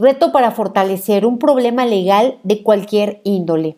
Reto 0.00 0.32
para 0.32 0.50
fortalecer 0.50 1.26
un 1.26 1.38
problema 1.38 1.84
legal 1.84 2.38
de 2.42 2.62
cualquier 2.62 3.20
índole. 3.22 3.76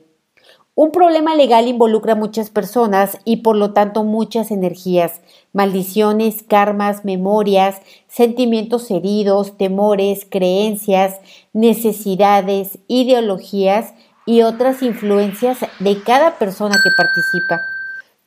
Un 0.76 0.92
problema 0.92 1.34
legal 1.34 1.66
involucra 1.66 2.12
a 2.12 2.16
muchas 2.16 2.48
personas 2.48 3.18
y 3.24 3.38
por 3.38 3.56
lo 3.56 3.72
tanto 3.72 4.04
muchas 4.04 4.52
energías, 4.52 5.20
maldiciones, 5.52 6.44
karmas, 6.44 7.04
memorias, 7.04 7.80
sentimientos 8.06 8.88
heridos, 8.92 9.58
temores, 9.58 10.24
creencias, 10.30 11.16
necesidades, 11.52 12.78
ideologías 12.86 13.92
y 14.24 14.42
otras 14.42 14.80
influencias 14.82 15.58
de 15.80 16.04
cada 16.04 16.38
persona 16.38 16.76
que 16.84 16.90
participa. 16.96 17.62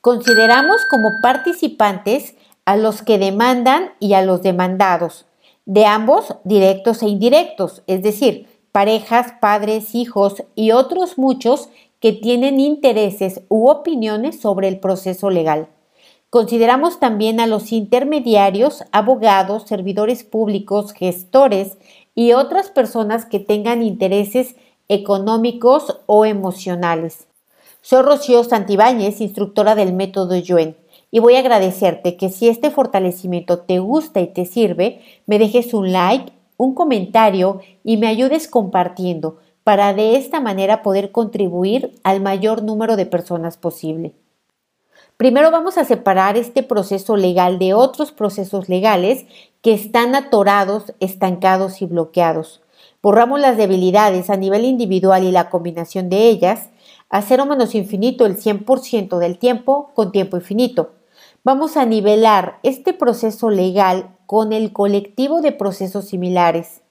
Consideramos 0.02 0.84
como 0.90 1.22
participantes 1.22 2.34
a 2.66 2.76
los 2.76 3.00
que 3.00 3.16
demandan 3.16 3.92
y 4.00 4.12
a 4.12 4.20
los 4.20 4.42
demandados, 4.42 5.24
de 5.66 5.84
ambos 5.84 6.34
directos 6.44 7.02
e 7.02 7.08
indirectos, 7.08 7.82
es 7.86 8.02
decir, 8.02 8.48
parejas, 8.72 9.34
padres, 9.40 9.94
hijos 9.94 10.44
y 10.54 10.70
otros 10.70 11.18
muchos 11.18 11.68
que 12.00 12.12
tienen 12.12 12.60
intereses 12.60 13.42
u 13.48 13.68
opiniones 13.68 14.40
sobre 14.40 14.68
el 14.68 14.78
proceso 14.78 15.28
legal. 15.28 15.68
Consideramos 16.30 17.00
también 17.00 17.40
a 17.40 17.46
los 17.46 17.72
intermediarios, 17.72 18.84
abogados, 18.92 19.64
servidores 19.66 20.22
públicos, 20.22 20.92
gestores 20.92 21.78
y 22.14 22.32
otras 22.32 22.70
personas 22.70 23.26
que 23.26 23.40
tengan 23.40 23.82
intereses 23.82 24.56
económicos 24.88 26.00
o 26.06 26.24
emocionales. 26.24 27.26
Soy 27.80 28.02
Rocío 28.02 28.44
Santibáñez, 28.44 29.20
instructora 29.20 29.74
del 29.74 29.92
método 29.92 30.36
Yuen, 30.36 30.76
y 31.16 31.18
voy 31.18 31.36
a 31.36 31.38
agradecerte 31.38 32.18
que 32.18 32.28
si 32.28 32.46
este 32.46 32.70
fortalecimiento 32.70 33.60
te 33.60 33.78
gusta 33.78 34.20
y 34.20 34.26
te 34.26 34.44
sirve, 34.44 35.00
me 35.24 35.38
dejes 35.38 35.72
un 35.72 35.90
like, 35.90 36.30
un 36.58 36.74
comentario 36.74 37.62
y 37.82 37.96
me 37.96 38.06
ayudes 38.06 38.48
compartiendo 38.48 39.38
para 39.64 39.94
de 39.94 40.16
esta 40.16 40.40
manera 40.40 40.82
poder 40.82 41.12
contribuir 41.12 41.94
al 42.04 42.20
mayor 42.20 42.62
número 42.62 42.96
de 42.96 43.06
personas 43.06 43.56
posible. 43.56 44.12
Primero 45.16 45.50
vamos 45.50 45.78
a 45.78 45.86
separar 45.86 46.36
este 46.36 46.62
proceso 46.62 47.16
legal 47.16 47.58
de 47.58 47.72
otros 47.72 48.12
procesos 48.12 48.68
legales 48.68 49.24
que 49.62 49.72
están 49.72 50.14
atorados, 50.14 50.92
estancados 51.00 51.80
y 51.80 51.86
bloqueados. 51.86 52.60
Borramos 53.00 53.40
las 53.40 53.56
debilidades 53.56 54.28
a 54.28 54.36
nivel 54.36 54.66
individual 54.66 55.24
y 55.24 55.32
la 55.32 55.48
combinación 55.48 56.10
de 56.10 56.28
ellas 56.28 56.68
a 57.08 57.22
cero 57.22 57.46
menos 57.46 57.74
infinito 57.74 58.26
el 58.26 58.36
100% 58.36 59.16
del 59.16 59.38
tiempo 59.38 59.92
con 59.94 60.12
tiempo 60.12 60.36
infinito. 60.36 60.90
Vamos 61.48 61.76
a 61.76 61.86
nivelar 61.86 62.58
este 62.64 62.92
proceso 62.92 63.50
legal 63.50 64.10
con 64.26 64.52
el 64.52 64.72
colectivo 64.72 65.42
de 65.42 65.52
procesos 65.52 66.06
similares 66.06 66.82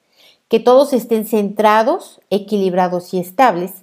que 0.48 0.62
todos 0.62 0.94
estén 0.94 1.28
centrados, 1.28 2.22
equilibrados 2.30 3.14
y 3.14 3.20
estables, 3.20 3.74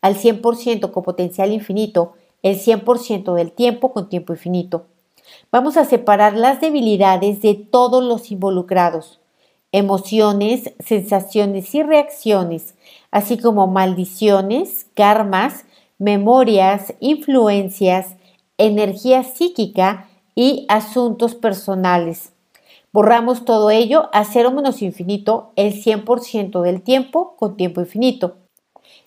al 0.00 0.14
100% 0.14 0.92
con 0.92 1.02
potencial 1.02 1.50
infinito, 1.50 2.12
el 2.44 2.60
100% 2.60 3.34
del 3.34 3.50
tiempo 3.50 3.92
con 3.92 4.08
tiempo 4.08 4.32
infinito. 4.32 4.86
Vamos 5.50 5.76
a 5.76 5.84
separar 5.84 6.36
las 6.36 6.60
debilidades 6.60 7.42
de 7.42 7.54
todos 7.54 8.00
los 8.00 8.30
involucrados, 8.30 9.18
emociones, 9.72 10.74
sensaciones 10.78 11.74
y 11.74 11.82
reacciones, 11.82 12.76
así 13.10 13.36
como 13.36 13.66
maldiciones, 13.66 14.86
karmas, 14.94 15.64
memorias, 15.98 16.94
influencias, 17.00 18.14
energía 18.58 19.24
psíquica 19.24 20.06
y 20.34 20.66
asuntos 20.68 21.34
personales. 21.34 22.32
Borramos 22.92 23.44
todo 23.44 23.70
ello 23.70 24.08
a 24.12 24.24
cero 24.24 24.50
menos 24.50 24.82
infinito 24.82 25.52
el 25.54 25.74
100% 25.74 26.60
del 26.62 26.82
tiempo 26.82 27.36
con 27.36 27.56
tiempo 27.56 27.80
infinito. 27.80 28.36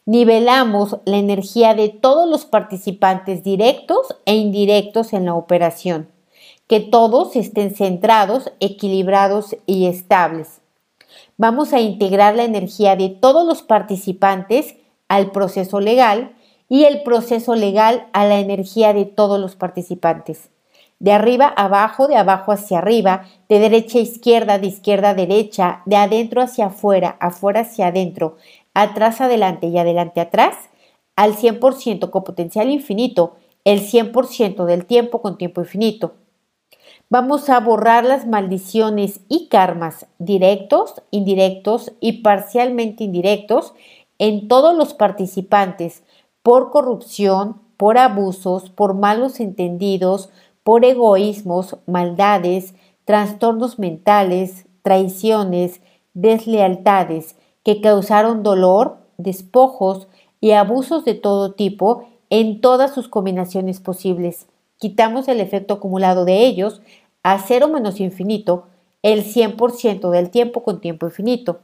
Nivelamos 0.06 0.98
la 1.06 1.18
energía 1.18 1.76
de 1.76 1.90
todos 1.90 2.30
los 2.30 2.46
participantes 2.46 3.44
directos 3.44 4.16
e 4.26 4.36
indirectos 4.36 5.12
en 5.12 5.26
la 5.26 5.34
operación. 5.34 6.10
Que 6.68 6.80
todos 6.80 7.36
estén 7.36 7.76
centrados, 7.76 8.54
equilibrados 8.62 9.58
y 9.66 9.88
estables. 9.88 10.62
Vamos 11.36 11.74
a 11.74 11.82
integrar 11.82 12.36
la 12.36 12.46
energía 12.46 12.96
de 12.96 13.10
todos 13.10 13.46
los 13.46 13.64
participantes 13.64 14.76
al 15.10 15.32
proceso 15.32 15.82
legal 15.82 16.36
y 16.70 16.86
el 16.86 17.04
proceso 17.04 17.56
legal 17.56 18.08
a 18.14 18.26
la 18.26 18.40
energía 18.40 18.94
de 18.94 19.06
todos 19.06 19.40
los 19.40 19.58
participantes 19.58 20.53
de 21.04 21.12
arriba 21.12 21.54
a 21.58 21.66
abajo, 21.66 22.08
de 22.08 22.16
abajo 22.16 22.54
hacia 22.54 22.78
arriba, 22.78 23.26
de 23.50 23.60
derecha 23.60 23.98
a 23.98 24.02
izquierda, 24.02 24.58
de 24.58 24.68
izquierda 24.68 25.10
a 25.10 25.14
derecha, 25.14 25.82
de 25.86 25.98
adentro 25.98 26.42
hacia 26.42 26.68
afuera, 26.68 27.18
afuera 27.20 27.60
hacia 27.60 27.88
adentro, 27.88 28.38
atrás 28.74 29.20
adelante 29.20 29.68
y 29.68 29.78
adelante 29.78 30.22
atrás, 30.22 30.56
al 31.18 31.36
100% 31.36 32.10
con 32.10 32.24
potencial 32.24 32.70
infinito, 32.70 33.36
el 33.66 33.82
100% 33.82 34.64
del 34.64 34.86
tiempo 34.86 35.22
con 35.22 35.38
tiempo 35.38 35.60
infinito. 35.60 36.14
Vamos 37.10 37.50
a 37.50 37.60
borrar 37.60 38.06
las 38.06 38.26
maldiciones 38.26 39.20
y 39.28 39.50
karmas 39.50 40.06
directos, 40.20 41.02
indirectos 41.12 41.92
y 42.00 42.22
parcialmente 42.22 43.04
indirectos 43.04 43.74
en 44.20 44.48
todos 44.48 44.74
los 44.74 44.94
participantes 44.94 46.04
por 46.44 46.72
corrupción, 46.72 47.62
por 47.76 47.98
abusos, 47.98 48.70
por 48.70 48.94
malos 48.94 49.42
entendidos, 49.42 50.30
por 50.64 50.86
egoísmos, 50.86 51.78
maldades, 51.86 52.74
trastornos 53.06 53.80
mentales, 53.80 54.66
traiciones, 54.82 55.82
deslealtades 56.14 57.36
que 57.64 57.82
causaron 57.82 58.44
dolor, 58.44 58.98
despojos 59.18 60.08
y 60.40 60.52
abusos 60.52 61.06
de 61.06 61.14
todo 61.14 61.54
tipo 61.54 62.08
en 62.30 62.62
todas 62.62 62.94
sus 62.94 63.08
combinaciones 63.08 63.80
posibles. 63.80 64.48
Quitamos 64.78 65.28
el 65.28 65.40
efecto 65.40 65.76
acumulado 65.76 66.26
de 66.26 66.46
ellos 66.46 66.82
a 67.24 67.40
cero 67.40 67.68
menos 67.68 68.00
infinito 68.00 68.66
el 69.02 69.24
100% 69.24 70.10
del 70.10 70.30
tiempo 70.30 70.64
con 70.64 70.82
tiempo 70.82 71.06
infinito. 71.06 71.60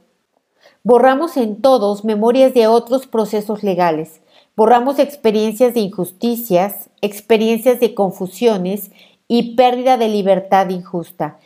Borramos 0.82 1.36
en 1.36 1.60
todos 1.60 2.04
memorias 2.04 2.54
de 2.54 2.66
otros 2.66 3.06
procesos 3.06 3.62
legales, 3.62 4.20
Borramos 4.60 4.98
experiencias 4.98 5.72
de 5.72 5.80
injusticias, 5.80 6.90
experiencias 7.00 7.80
de 7.80 7.94
confusiones 7.94 8.90
y 9.26 9.54
pérdida 9.54 9.96
de 9.96 10.10
libertad 10.10 10.68
injusta. 10.68 11.38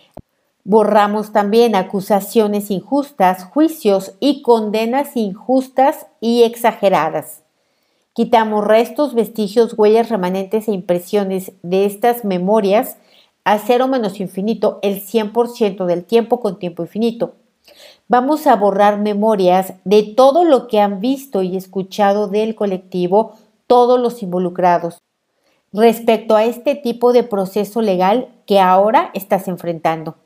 Borramos 0.65 1.31
también 1.31 1.77
acusaciones 1.77 2.73
injustas, 2.73 3.45
juicios 3.45 4.15
y 4.19 4.43
condenas 4.43 5.17
injustas 5.17 6.09
y 6.21 6.43
exageradas. 6.43 7.45
Quitamos 8.15 8.65
restos, 8.65 9.15
vestigios, 9.15 9.79
huellas 9.79 10.09
remanentes 10.09 10.67
e 10.67 10.73
impresiones 10.73 11.53
de 11.63 11.85
estas 11.85 12.25
memorias 12.25 12.97
a 13.45 13.61
cero 13.61 13.87
menos 13.87 14.19
infinito 14.19 14.81
el 14.83 15.01
100% 15.01 15.87
del 15.87 16.05
tiempo 16.05 16.41
con 16.41 16.59
tiempo 16.59 16.83
infinito. 16.83 17.37
Vamos 18.07 18.47
a 18.47 18.55
borrar 18.55 18.99
memorias 18.99 19.73
de 19.85 20.03
todo 20.03 20.45
lo 20.45 20.69
que 20.69 20.79
han 20.79 21.01
visto 21.01 21.43
y 21.43 21.57
escuchado 21.57 22.29
del 22.29 22.55
colectivo 22.55 23.33
todos 23.67 23.99
los 23.99 24.23
involucrados 24.23 24.99
respecto 25.73 26.37
a 26.37 26.45
este 26.45 26.75
tipo 26.75 27.15
de 27.15 27.23
proceso 27.23 27.81
legal 27.81 28.29
que 28.45 28.61
ahora 28.61 29.11
estás 29.15 29.49
enfrentando. 29.49 30.17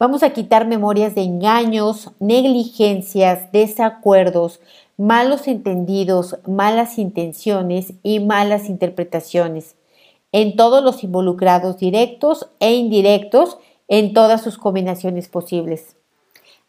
Vamos 0.00 0.24
a 0.24 0.30
quitar 0.30 0.66
memorias 0.66 1.14
de 1.14 1.22
engaños, 1.22 2.10
negligencias, 2.18 3.52
desacuerdos, 3.52 4.60
malos 4.96 5.46
entendidos, 5.46 6.38
malas 6.44 6.98
intenciones 6.98 7.92
y 8.02 8.18
malas 8.18 8.68
interpretaciones 8.68 9.76
en 10.32 10.56
todos 10.56 10.82
los 10.82 11.04
involucrados 11.04 11.78
directos 11.78 12.50
e 12.58 12.74
indirectos 12.74 13.58
en 13.86 14.12
todas 14.12 14.42
sus 14.42 14.58
combinaciones 14.58 15.28
posibles 15.28 15.97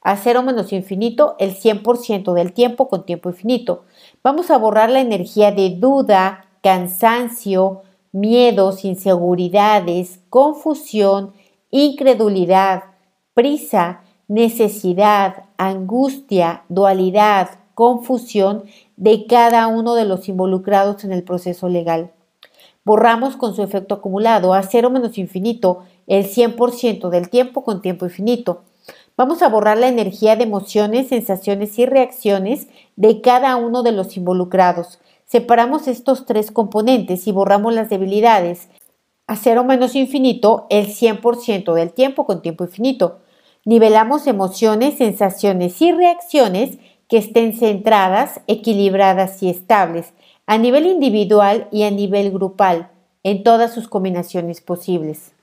a 0.01 0.15
cero 0.17 0.43
menos 0.43 0.71
infinito 0.73 1.35
el 1.39 1.55
100% 1.55 2.33
del 2.33 2.53
tiempo 2.53 2.87
con 2.87 3.05
tiempo 3.05 3.29
infinito. 3.29 3.83
Vamos 4.23 4.49
a 4.49 4.57
borrar 4.57 4.89
la 4.89 5.01
energía 5.01 5.51
de 5.51 5.71
duda, 5.71 6.45
cansancio, 6.61 7.81
miedos, 8.11 8.85
inseguridades, 8.85 10.19
confusión, 10.29 11.33
incredulidad, 11.69 12.83
prisa, 13.33 14.01
necesidad, 14.27 15.45
angustia, 15.57 16.63
dualidad, 16.69 17.49
confusión 17.73 18.63
de 18.97 19.25
cada 19.27 19.67
uno 19.67 19.95
de 19.95 20.05
los 20.05 20.27
involucrados 20.27 21.03
en 21.03 21.11
el 21.11 21.23
proceso 21.23 21.69
legal. 21.69 22.11
Borramos 22.83 23.35
con 23.35 23.55
su 23.55 23.61
efecto 23.61 23.95
acumulado 23.95 24.53
a 24.53 24.63
cero 24.63 24.89
menos 24.89 25.17
infinito 25.17 25.83
el 26.07 26.25
100% 26.25 27.09
del 27.09 27.29
tiempo 27.29 27.63
con 27.63 27.81
tiempo 27.81 28.05
infinito. 28.05 28.63
Vamos 29.19 29.41
a 29.41 29.49
borrar 29.49 29.77
la 29.77 29.89
energía 29.89 30.37
de 30.37 30.43
emociones, 30.43 31.09
sensaciones 31.09 31.77
y 31.77 31.85
reacciones 31.85 32.69
de 32.95 33.19
cada 33.19 33.57
uno 33.57 33.83
de 33.83 33.91
los 33.91 34.15
involucrados. 34.15 35.01
Separamos 35.25 35.89
estos 35.89 36.25
tres 36.25 36.51
componentes 36.51 37.27
y 37.27 37.33
borramos 37.33 37.73
las 37.73 37.89
debilidades. 37.89 38.69
A 39.27 39.35
cero 39.35 39.65
menos 39.65 39.93
infinito, 39.95 40.67
el 40.69 40.87
100% 40.87 41.73
del 41.73 41.91
tiempo 41.91 42.25
con 42.25 42.41
tiempo 42.41 42.63
infinito. 42.63 43.19
Nivelamos 43.65 44.25
emociones, 44.25 44.95
sensaciones 44.95 45.81
y 45.81 45.91
reacciones 45.91 46.77
que 47.09 47.17
estén 47.17 47.57
centradas, 47.57 48.39
equilibradas 48.47 49.43
y 49.43 49.49
estables, 49.49 50.13
a 50.45 50.57
nivel 50.57 50.85
individual 50.85 51.67
y 51.73 51.83
a 51.83 51.91
nivel 51.91 52.31
grupal, 52.31 52.89
en 53.23 53.43
todas 53.43 53.73
sus 53.73 53.89
combinaciones 53.89 54.61
posibles. 54.61 55.33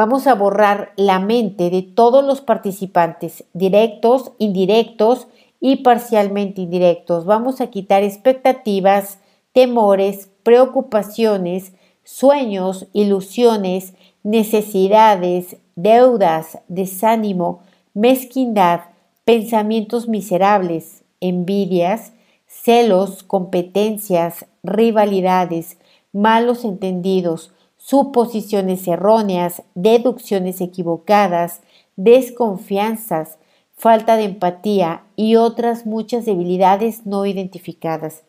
Vamos 0.00 0.28
a 0.28 0.36
borrar 0.36 0.92
la 0.94 1.18
mente 1.18 1.70
de 1.70 1.82
todos 1.82 2.24
los 2.24 2.40
participantes, 2.40 3.42
directos, 3.52 4.30
indirectos 4.38 5.26
y 5.58 5.78
parcialmente 5.78 6.60
indirectos. 6.60 7.24
Vamos 7.24 7.60
a 7.60 7.66
quitar 7.66 8.04
expectativas, 8.04 9.18
temores, 9.52 10.30
preocupaciones, 10.44 11.72
sueños, 12.04 12.86
ilusiones, 12.92 13.94
necesidades, 14.22 15.56
deudas, 15.74 16.60
desánimo, 16.68 17.64
mezquindad, 17.92 18.82
pensamientos 19.24 20.06
miserables, 20.06 21.02
envidias, 21.20 22.12
celos, 22.46 23.24
competencias, 23.24 24.46
rivalidades, 24.62 25.76
malos 26.12 26.64
entendidos, 26.64 27.52
suposiciones 27.88 28.86
erróneas, 28.86 29.62
deducciones 29.74 30.60
equivocadas, 30.60 31.62
desconfianzas, 31.96 33.38
falta 33.78 34.18
de 34.18 34.24
empatía 34.24 35.04
y 35.16 35.36
otras 35.36 35.86
muchas 35.86 36.26
debilidades 36.26 37.06
no 37.06 37.24
identificadas. 37.24 38.24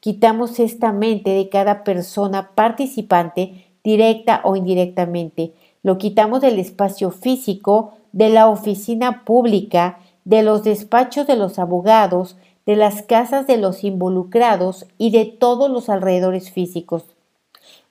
Quitamos 0.00 0.58
esta 0.58 0.92
mente 0.92 1.30
de 1.30 1.48
cada 1.48 1.84
persona 1.84 2.50
participante, 2.56 3.66
directa 3.84 4.40
o 4.42 4.56
indirectamente. 4.56 5.52
Lo 5.84 5.96
quitamos 5.96 6.40
del 6.40 6.58
espacio 6.58 7.12
físico, 7.12 7.92
de 8.10 8.30
la 8.30 8.48
oficina 8.48 9.24
pública, 9.24 10.00
de 10.24 10.42
los 10.42 10.64
despachos 10.64 11.28
de 11.28 11.36
los 11.36 11.60
abogados, 11.60 12.36
de 12.66 12.74
las 12.74 13.02
casas 13.02 13.46
de 13.46 13.58
los 13.58 13.84
involucrados 13.84 14.86
y 14.98 15.12
de 15.12 15.24
todos 15.24 15.70
los 15.70 15.88
alrededores 15.88 16.50
físicos. 16.50 17.13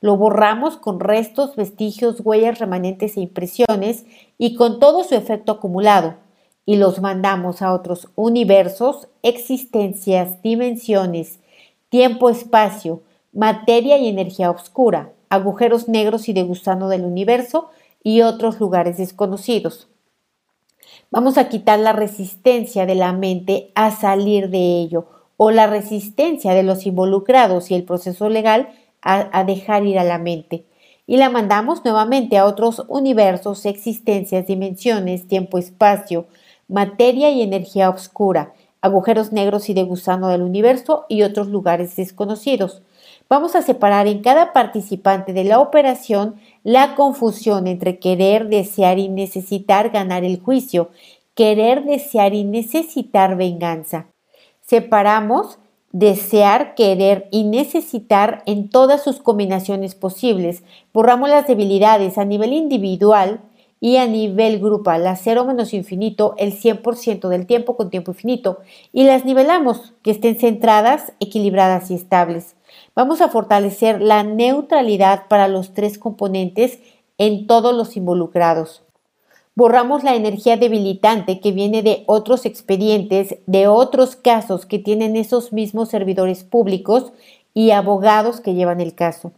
Lo 0.04 0.18
borramos 0.18 0.76
con 0.76 1.00
restos, 1.00 1.56
vestigios, 1.56 2.20
huellas 2.26 2.60
remanentes 2.60 3.16
e 3.16 3.22
impresiones 3.22 4.06
y 4.38 4.56
con 4.56 4.82
todo 4.82 5.06
su 5.06 5.16
efecto 5.16 5.54
acumulado 5.54 6.16
y 6.66 6.76
los 6.76 7.00
mandamos 7.00 7.62
a 7.62 7.72
otros 7.72 8.10
universos, 8.16 9.08
existencias, 9.22 10.42
dimensiones, 10.42 11.40
tiempo, 11.88 12.30
espacio, 12.30 13.02
materia 13.32 13.98
y 13.98 14.10
energía 14.10 14.52
oscura, 14.52 15.14
agujeros 15.30 15.88
negros 15.88 16.28
y 16.28 16.34
de 16.34 16.44
gusano 16.44 16.90
del 16.90 17.06
universo 17.06 17.70
y 18.04 18.24
otros 18.24 18.60
lugares 18.60 18.98
desconocidos. 18.98 19.88
Vamos 21.12 21.38
a 21.38 21.48
quitar 21.48 21.80
la 21.80 21.94
resistencia 21.94 22.86
de 22.86 22.96
la 22.96 23.14
mente 23.14 23.72
a 23.74 23.92
salir 23.92 24.50
de 24.50 24.82
ello 24.82 25.08
o 25.38 25.50
la 25.52 25.66
resistencia 25.68 26.54
de 26.54 26.64
los 26.64 26.86
involucrados 26.86 27.72
y 27.72 27.76
el 27.76 27.86
proceso 27.86 28.28
legal 28.28 28.68
a, 29.04 29.44
dejar 29.44 29.86
ir 29.86 30.00
a 30.00 30.04
la 30.04 30.18
mente. 30.18 30.66
Y 31.06 31.18
la 31.18 31.30
mandamos 31.30 31.84
nuevamente 31.84 32.38
a 32.38 32.46
otros 32.46 32.84
universos, 32.88 33.66
existencias, 33.66 34.48
dimensiones, 34.48 35.28
tiempo, 35.28 35.58
espacio, 35.58 36.28
materia 36.68 37.30
y 37.30 37.42
energía 37.42 37.90
oscura, 37.90 38.54
agujeros 38.82 39.34
negros 39.34 39.70
y 39.70 39.74
de 39.74 39.84
gusano 39.84 40.30
del 40.30 40.42
universo 40.42 41.06
y 41.10 41.24
otros 41.24 41.48
lugares 41.48 41.96
desconocidos. 41.96 42.82
Vamos 43.30 43.56
a 43.56 43.62
separar 43.62 44.08
en 44.08 44.22
cada 44.22 44.54
participante 44.54 45.34
de 45.34 45.44
la 45.44 45.60
operación 45.60 46.36
la 46.64 46.96
confusión 46.96 47.68
entre 47.68 48.00
querer, 48.00 48.48
desear 48.48 49.00
y 49.00 49.10
necesitar 49.10 49.90
ganar 49.90 50.24
el 50.24 50.40
juicio, 50.40 50.90
querer, 51.34 51.84
desear 51.84 52.34
y 52.34 52.44
necesitar 52.44 53.36
venganza. 53.36 54.08
Separamos 54.62 55.60
desear, 55.94 56.74
querer 56.76 57.30
y 57.32 57.44
necesitar 57.46 58.44
en 58.46 58.68
todas 58.68 59.04
sus 59.04 59.20
combinaciones 59.20 59.96
posibles. 59.96 60.64
Borramos 60.92 61.30
las 61.30 61.48
debilidades 61.48 62.18
a 62.18 62.26
nivel 62.26 62.52
individual 62.52 63.42
y 63.80 63.98
a 63.98 64.08
nivel 64.08 64.60
grupal, 64.60 65.06
a 65.08 65.16
cero 65.16 65.46
menos 65.46 65.74
infinito, 65.74 66.36
el 66.38 66.54
100% 66.54 67.28
del 67.28 67.46
tiempo 67.46 67.76
con 67.76 67.90
tiempo 67.90 68.12
infinito, 68.12 68.60
y 68.92 69.04
las 69.04 69.26
nivelamos, 69.26 69.94
que 70.02 70.12
estén 70.12 70.40
centradas, 70.40 71.14
equilibradas 71.20 71.92
y 71.92 71.96
estables. 71.96 72.56
Vamos 72.96 73.22
a 73.22 73.28
fortalecer 73.28 74.02
la 74.02 74.24
neutralidad 74.24 75.28
para 75.28 75.48
los 75.48 75.74
tres 75.74 75.98
componentes 75.98 76.80
en 77.18 77.46
todos 77.46 77.76
los 77.76 77.98
involucrados. 77.98 78.83
Borramos 79.56 80.04
la 80.04 80.16
energía 80.16 80.58
debilitante 80.58 81.40
que 81.40 81.52
viene 81.52 81.84
de 81.84 82.04
otros 82.08 82.46
expedientes, 82.48 83.38
de 83.46 83.68
otros 83.68 84.16
casos 84.16 84.66
que 84.66 84.80
tienen 84.80 85.16
esos 85.16 85.54
mismos 85.54 85.90
servidores 85.90 86.44
públicos 86.44 87.14
y 87.54 87.70
abogados 87.70 88.42
que 88.42 88.56
llevan 88.56 88.82
el 88.82 88.96
caso. 88.96 89.32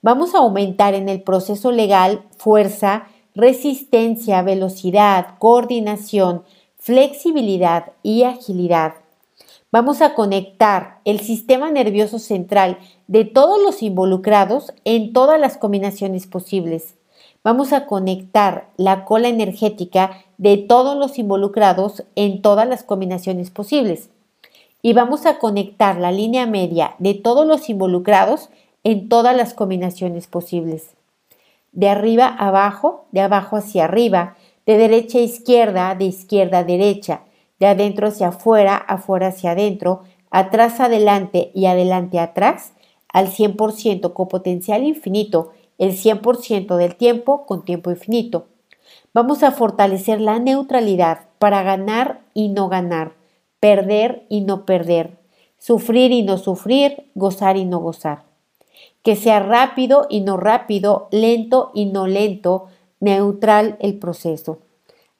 Vamos 0.00 0.34
a 0.34 0.38
aumentar 0.38 0.94
en 0.94 1.08
el 1.08 1.22
proceso 1.22 1.72
legal 1.72 2.22
fuerza, 2.36 3.08
resistencia, 3.34 4.42
velocidad, 4.42 5.38
coordinación, 5.40 6.44
flexibilidad 6.78 7.92
y 8.04 8.22
agilidad. 8.22 8.94
Vamos 9.72 10.02
a 10.02 10.14
conectar 10.14 11.00
el 11.04 11.18
sistema 11.18 11.68
nervioso 11.70 12.20
central 12.20 12.78
de 13.08 13.24
todos 13.24 13.60
los 13.60 13.82
involucrados 13.82 14.72
en 14.84 15.12
todas 15.12 15.40
las 15.40 15.56
combinaciones 15.56 16.28
posibles. 16.28 16.94
Vamos 17.50 17.72
a 17.72 17.86
conectar 17.86 18.68
la 18.76 19.06
cola 19.06 19.28
energética 19.28 20.22
de 20.36 20.58
todos 20.58 20.98
los 20.98 21.18
involucrados 21.18 22.04
en 22.14 22.42
todas 22.42 22.68
las 22.68 22.82
combinaciones 22.82 23.48
posibles. 23.50 24.10
Y 24.82 24.92
vamos 24.92 25.24
a 25.24 25.38
conectar 25.38 25.96
la 25.96 26.12
línea 26.12 26.44
media 26.44 26.94
de 26.98 27.14
todos 27.14 27.46
los 27.46 27.70
involucrados 27.70 28.50
en 28.84 29.08
todas 29.08 29.34
las 29.34 29.54
combinaciones 29.54 30.26
posibles 30.26 30.90
de 31.72 31.88
arriba 31.88 32.26
a 32.26 32.48
abajo, 32.48 33.06
de 33.12 33.22
abajo 33.22 33.56
hacia 33.56 33.84
arriba, 33.84 34.36
de 34.66 34.76
derecha 34.76 35.16
a 35.16 35.22
izquierda, 35.22 35.94
de 35.94 36.04
izquierda 36.04 36.58
a 36.58 36.64
derecha, 36.64 37.22
de 37.60 37.66
adentro 37.66 38.08
hacia 38.08 38.28
afuera, 38.28 38.76
afuera 38.76 39.28
hacia 39.28 39.52
adentro, 39.52 40.02
atrás 40.30 40.80
adelante 40.80 41.50
y 41.54 41.64
adelante 41.64 42.18
atrás, 42.18 42.74
al 43.10 43.28
100% 43.28 44.12
con 44.12 44.28
potencial 44.28 44.82
infinito, 44.82 45.52
el 45.78 45.92
100% 45.92 46.76
del 46.76 46.96
tiempo 46.96 47.46
con 47.46 47.64
tiempo 47.64 47.90
infinito. 47.90 48.46
Vamos 49.14 49.42
a 49.42 49.52
fortalecer 49.52 50.20
la 50.20 50.38
neutralidad 50.38 51.28
para 51.38 51.62
ganar 51.62 52.20
y 52.34 52.48
no 52.48 52.68
ganar, 52.68 53.12
perder 53.60 54.26
y 54.28 54.42
no 54.42 54.66
perder, 54.66 55.18
sufrir 55.58 56.12
y 56.12 56.22
no 56.22 56.36
sufrir, 56.38 57.10
gozar 57.14 57.56
y 57.56 57.64
no 57.64 57.78
gozar 57.78 58.28
que 59.02 59.16
sea 59.16 59.40
rápido 59.40 60.06
y 60.08 60.20
no 60.20 60.36
rápido, 60.36 61.08
lento 61.10 61.70
y 61.74 61.86
no 61.86 62.06
lento, 62.06 62.66
neutral 63.00 63.76
el 63.80 63.98
proceso. 63.98 64.58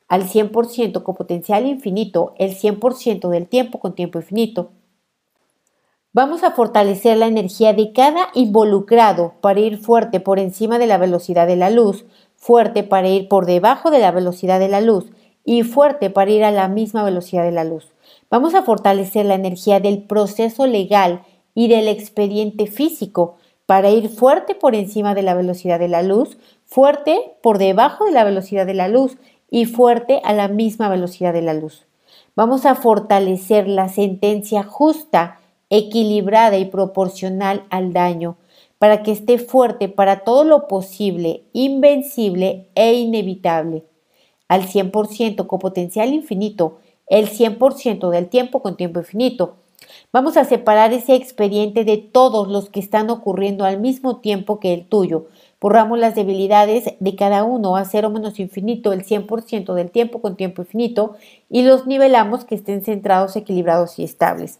Al 0.09 0.25
100% 0.25 1.03
con 1.03 1.15
potencial 1.15 1.67
infinito, 1.67 2.35
el 2.38 2.55
100% 2.55 3.29
del 3.29 3.47
tiempo 3.47 3.79
con 3.79 3.95
tiempo 3.95 4.19
infinito. 4.19 4.71
Vamos 6.15 6.43
a 6.43 6.53
fortalecer 6.53 7.19
la 7.19 7.27
energía 7.27 7.75
de 7.75 7.93
cada 7.93 8.29
involucrado 8.33 9.35
para 9.43 9.61
ir 9.61 9.77
fuerte 9.77 10.21
por 10.21 10.38
encima 10.38 10.79
de 10.79 10.87
la 10.87 10.97
velocidad 10.97 11.47
de 11.47 11.57
la 11.57 11.69
luz, 11.69 12.07
fuerte 12.35 12.83
para 12.83 13.09
ir 13.09 13.29
por 13.29 13.45
debajo 13.45 13.91
de 13.91 13.99
la 13.99 14.11
velocidad 14.11 14.59
de 14.59 14.69
la 14.69 14.81
luz 14.81 15.05
y 15.45 15.65
fuerte 15.65 16.09
para 16.09 16.31
ir 16.31 16.45
a 16.45 16.50
la 16.50 16.67
misma 16.67 17.05
velocidad 17.05 17.43
de 17.43 17.53
la 17.53 17.65
luz. 17.65 17.93
Vamos 18.31 18.55
a 18.55 18.62
fortalecer 18.62 19.27
la 19.27 19.35
energía 19.35 19.81
del 19.81 20.03
proceso 20.03 20.67
legal 20.67 21.25
y 21.55 21.69
del 21.69 21.88
expediente 21.88 22.69
físico 22.69 23.37
para 23.67 23.91
ir 23.91 24.09
fuerte 24.09 24.55
por 24.55 24.75
encima 24.75 25.15
de 25.15 25.23
la 25.23 25.35
velocidad 25.35 25.79
de 25.79 25.88
la 25.88 26.03
luz, 26.03 26.38
fuerte 26.65 27.37
por 27.43 27.59
debajo 27.59 28.07
de 28.07 28.12
la 28.12 28.25
velocidad 28.25 28.65
de 28.65 28.73
la 28.75 28.88
luz 28.88 29.19
y 29.50 29.67
fuerte 29.67 30.23
a 30.25 30.33
la 30.33 30.49
misma 30.49 30.88
velocidad 30.88 31.35
de 31.35 31.43
la 31.43 31.53
luz. 31.53 31.87
Vamos 32.35 32.65
a 32.65 32.75
fortalecer 32.77 33.69
la 33.69 33.91
sentencia 33.91 34.62
justa, 34.62 35.38
equilibrada 35.71 36.59
y 36.59 36.67
proporcional 36.67 37.65
al 37.71 37.93
daño, 37.93 38.37
para 38.79 39.03
que 39.03 39.13
esté 39.13 39.39
fuerte 39.39 39.89
para 39.89 40.21
todo 40.21 40.45
lo 40.45 40.69
posible, 40.69 41.43
invencible 41.53 42.69
e 42.75 42.95
inevitable, 42.95 43.85
al 44.49 44.63
100% 44.63 45.47
con 45.47 45.59
potencial 45.59 46.13
infinito, 46.13 46.79
el 47.07 47.29
100% 47.29 48.11
del 48.11 48.29
tiempo 48.29 48.63
con 48.63 48.77
tiempo 48.77 49.01
infinito, 49.01 49.57
Vamos 50.13 50.37
a 50.37 50.45
separar 50.45 50.93
ese 50.93 51.15
expediente 51.15 51.85
de 51.85 51.99
todos 51.99 52.49
los 52.49 52.69
que 52.69 52.81
están 52.81 53.11
ocurriendo 53.11 53.65
al 53.65 53.81
mismo 53.81 54.19
tiempo 54.19 54.59
que 54.59 54.73
el 54.75 54.87
tuyo. 54.87 55.27
Borramos 55.61 55.99
las 55.99 56.15
debilidades 56.15 56.95
de 56.99 57.17
cada 57.17 57.45
uno 57.45 57.77
a 57.77 57.85
cero 57.85 58.11
menos 58.11 58.39
infinito 58.39 58.93
el 58.93 59.05
100% 59.05 59.75
del 59.75 59.91
tiempo 59.91 60.21
con 60.21 60.37
tiempo 60.37 60.63
infinito 60.63 61.17
y 61.51 61.63
los 61.63 61.87
nivelamos 61.87 62.45
que 62.45 62.55
estén 62.55 62.83
centrados, 62.83 63.37
equilibrados 63.37 63.99
y 63.99 64.05
estables. 64.05 64.59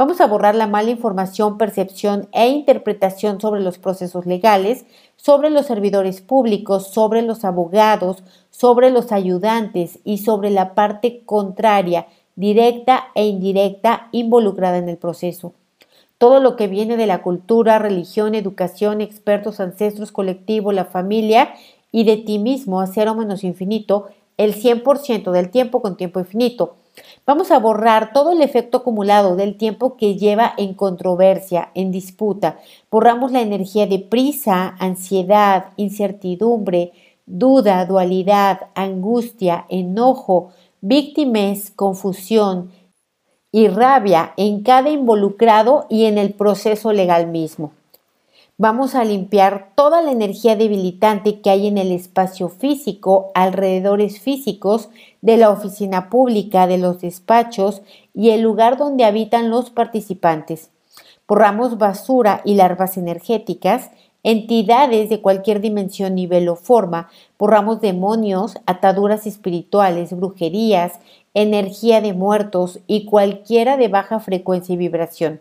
Vamos 0.00 0.22
a 0.22 0.26
borrar 0.26 0.54
la 0.54 0.66
mala 0.66 0.88
información, 0.88 1.58
percepción 1.58 2.26
e 2.32 2.48
interpretación 2.48 3.38
sobre 3.38 3.60
los 3.60 3.76
procesos 3.76 4.24
legales, 4.24 4.86
sobre 5.16 5.50
los 5.50 5.66
servidores 5.66 6.22
públicos, 6.22 6.86
sobre 6.86 7.20
los 7.20 7.44
abogados, 7.44 8.22
sobre 8.48 8.88
los 8.88 9.12
ayudantes 9.12 9.98
y 10.02 10.16
sobre 10.16 10.48
la 10.48 10.74
parte 10.74 11.20
contraria 11.26 12.06
directa 12.34 13.08
e 13.14 13.26
indirecta 13.26 14.08
involucrada 14.10 14.78
en 14.78 14.88
el 14.88 14.96
proceso. 14.96 15.52
Todo 16.16 16.40
lo 16.40 16.56
que 16.56 16.66
viene 16.66 16.96
de 16.96 17.06
la 17.06 17.20
cultura, 17.20 17.78
religión, 17.78 18.34
educación, 18.34 19.02
expertos, 19.02 19.60
ancestros, 19.60 20.12
colectivo, 20.12 20.72
la 20.72 20.86
familia 20.86 21.52
y 21.92 22.04
de 22.04 22.16
ti 22.16 22.38
mismo 22.38 22.80
a 22.80 22.86
cero 22.86 23.14
menos 23.14 23.44
infinito, 23.44 24.08
el 24.38 24.54
100% 24.54 25.30
del 25.30 25.50
tiempo 25.50 25.82
con 25.82 25.98
tiempo 25.98 26.20
infinito. 26.20 26.76
Vamos 27.26 27.50
a 27.50 27.58
borrar 27.58 28.12
todo 28.12 28.32
el 28.32 28.42
efecto 28.42 28.78
acumulado 28.78 29.36
del 29.36 29.56
tiempo 29.56 29.96
que 29.96 30.16
lleva 30.16 30.52
en 30.56 30.74
controversia, 30.74 31.70
en 31.74 31.92
disputa. 31.92 32.58
Borramos 32.90 33.32
la 33.32 33.40
energía 33.40 33.86
de 33.86 33.98
prisa, 33.98 34.74
ansiedad, 34.78 35.66
incertidumbre, 35.76 36.92
duda, 37.26 37.84
dualidad, 37.86 38.68
angustia, 38.74 39.66
enojo, 39.68 40.50
víctimas, 40.80 41.70
confusión 41.70 42.72
y 43.52 43.68
rabia 43.68 44.32
en 44.36 44.62
cada 44.62 44.90
involucrado 44.90 45.86
y 45.88 46.04
en 46.06 46.18
el 46.18 46.34
proceso 46.34 46.92
legal 46.92 47.26
mismo. 47.28 47.72
Vamos 48.62 48.94
a 48.94 49.04
limpiar 49.04 49.70
toda 49.74 50.02
la 50.02 50.12
energía 50.12 50.54
debilitante 50.54 51.40
que 51.40 51.48
hay 51.48 51.66
en 51.66 51.78
el 51.78 51.92
espacio 51.92 52.50
físico, 52.50 53.30
alrededores 53.34 54.20
físicos 54.20 54.90
de 55.22 55.38
la 55.38 55.48
oficina 55.48 56.10
pública, 56.10 56.66
de 56.66 56.76
los 56.76 57.00
despachos 57.00 57.80
y 58.12 58.32
el 58.32 58.42
lugar 58.42 58.76
donde 58.76 59.06
habitan 59.06 59.48
los 59.48 59.70
participantes. 59.70 60.68
Borramos 61.26 61.78
basura 61.78 62.42
y 62.44 62.56
larvas 62.56 62.98
energéticas, 62.98 63.92
entidades 64.24 65.08
de 65.08 65.22
cualquier 65.22 65.62
dimensión, 65.62 66.14
nivel 66.14 66.46
o 66.50 66.54
forma, 66.54 67.08
borramos 67.38 67.80
demonios, 67.80 68.58
ataduras 68.66 69.26
espirituales, 69.26 70.14
brujerías, 70.14 71.00
energía 71.32 72.02
de 72.02 72.12
muertos 72.12 72.80
y 72.86 73.06
cualquiera 73.06 73.78
de 73.78 73.88
baja 73.88 74.20
frecuencia 74.20 74.74
y 74.74 74.76
vibración. 74.76 75.40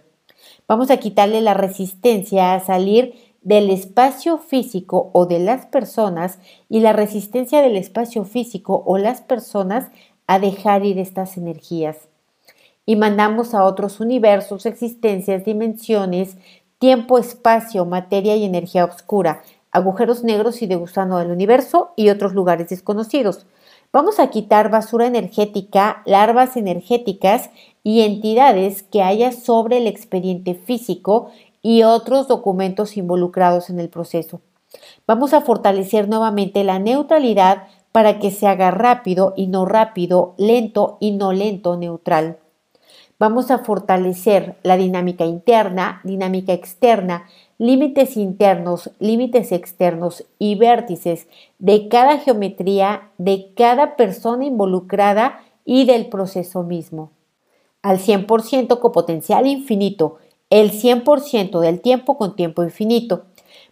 Vamos 0.68 0.92
a 0.92 0.98
quitarle 0.98 1.42
la 1.42 1.54
resistencia 1.54 2.54
a 2.54 2.60
salir 2.60 3.16
del 3.42 3.70
espacio 3.70 4.38
físico 4.38 5.10
o 5.14 5.26
de 5.26 5.40
las 5.40 5.66
personas 5.66 6.40
y 6.68 6.82
la 6.82 6.94
resistencia 6.94 7.62
del 7.62 7.78
espacio 7.78 8.26
físico 8.26 8.84
o 8.86 8.98
las 8.98 9.22
personas 9.22 9.90
a 10.28 10.40
dejar 10.40 10.86
ir 10.86 11.00
estas 11.00 11.38
energías. 11.38 11.98
Y 12.86 12.96
mandamos 12.96 13.54
a 13.54 13.64
otros 13.64 14.00
universos, 14.00 14.66
existencias, 14.66 15.46
dimensiones, 15.46 16.38
tiempo, 16.80 17.18
espacio, 17.18 17.86
materia 17.86 18.36
y 18.36 18.44
energía 18.44 18.86
oscura, 18.86 19.42
agujeros 19.72 20.24
negros 20.24 20.62
y 20.62 20.68
de 20.68 20.76
gusano 20.76 21.20
del 21.20 21.32
universo 21.32 21.94
y 21.96 22.10
otros 22.10 22.34
lugares 22.34 22.70
desconocidos. 22.70 23.46
Vamos 23.92 24.20
a 24.20 24.28
quitar 24.30 24.70
basura 24.70 25.08
energética, 25.08 26.04
larvas 26.06 26.56
energéticas 26.56 27.50
y 27.84 28.02
entidades 28.02 28.84
que 28.84 29.02
haya 29.02 29.32
sobre 29.32 29.78
el 29.78 29.88
expediente 29.88 30.54
físico 30.54 31.32
y 31.64 31.82
otros 31.82 32.28
documentos 32.28 32.98
involucrados 32.98 33.72
en 33.72 33.80
el 33.80 33.90
proceso. 33.90 34.42
Vamos 35.08 35.34
a 35.34 35.42
fortalecer 35.42 36.08
nuevamente 36.08 36.64
la 36.64 36.78
neutralidad 36.78 37.64
para 37.92 38.20
que 38.20 38.30
se 38.30 38.46
haga 38.46 38.70
rápido 38.70 39.34
y 39.36 39.48
no 39.48 39.66
rápido, 39.66 40.36
lento 40.38 40.98
y 41.00 41.14
no 41.14 41.34
lento, 41.34 41.76
neutral. 41.76 42.38
Vamos 43.20 43.52
a 43.52 43.60
fortalecer 43.60 44.56
la 44.64 44.78
dinámica 44.78 45.26
interna, 45.26 46.00
dinámica 46.06 46.54
externa, 46.54 47.26
límites 47.58 48.16
internos, 48.16 48.92
límites 49.00 49.52
externos 49.52 50.26
y 50.40 50.56
vértices 50.56 51.28
de 51.60 51.90
cada 51.90 52.20
geometría, 52.20 53.12
de 53.18 53.52
cada 53.58 53.98
persona 53.98 54.46
involucrada 54.46 55.42
y 55.66 55.86
del 55.86 56.08
proceso 56.08 56.64
mismo. 56.64 57.12
Al 57.82 58.00
100% 58.00 58.80
con 58.80 58.92
potencial 58.94 59.48
infinito, 59.48 60.20
el 60.50 60.72
100% 60.72 61.60
del 61.60 61.82
tiempo 61.82 62.18
con 62.18 62.38
tiempo 62.38 62.64
infinito. 62.64 63.26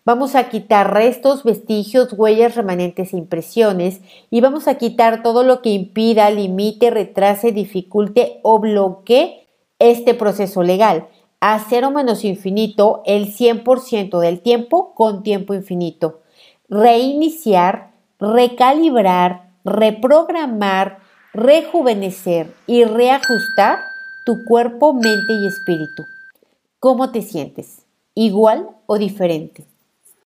Vamos 0.07 0.35
a 0.35 0.47
quitar 0.47 0.93
restos, 0.93 1.43
vestigios, 1.43 2.13
huellas, 2.13 2.55
remanentes 2.55 3.11
e 3.11 3.17
impresiones 3.17 3.99
y 4.29 4.39
vamos 4.39 4.69
a 4.69 4.75
quitar 4.75 5.21
todo 5.21 5.43
lo 5.43 5.61
que 5.61 5.71
impida, 5.71 6.29
limite, 6.29 6.91
retrase, 6.91 7.51
dificulte 7.51 8.39
o 8.41 8.57
bloquee 8.57 9.45
este 9.79 10.13
proceso 10.13 10.63
legal 10.63 11.09
a 11.41 11.59
cero 11.59 11.91
menos 11.91 12.23
infinito 12.23 13.01
el 13.05 13.35
100% 13.35 14.21
del 14.21 14.39
tiempo 14.39 14.95
con 14.95 15.23
tiempo 15.23 15.53
infinito. 15.53 16.21
Reiniciar, 16.69 17.91
recalibrar, 18.17 19.49
reprogramar, 19.65 20.99
rejuvenecer 21.33 22.53
y 22.65 22.85
reajustar 22.85 23.79
tu 24.25 24.45
cuerpo, 24.45 24.93
mente 24.93 25.33
y 25.33 25.47
espíritu. 25.47 26.05
¿Cómo 26.79 27.11
te 27.11 27.21
sientes? 27.21 27.85
¿Igual 28.15 28.69
o 28.85 28.97
diferente? 28.97 29.65